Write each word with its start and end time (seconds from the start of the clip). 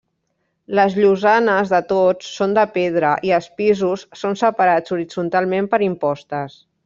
Les 0.77 0.95
llosanes 0.99 1.73
de 1.73 1.81
tots 1.91 2.31
són 2.37 2.55
de 2.59 2.63
pedra 2.79 3.11
i 3.29 3.35
els 3.39 3.51
pisos 3.61 4.07
són 4.23 4.41
separats 4.41 4.95
horitzontalment 4.97 5.73
per 5.75 5.83
impostes. 5.91 6.59